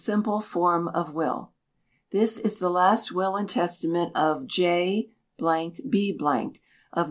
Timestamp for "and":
3.35-3.47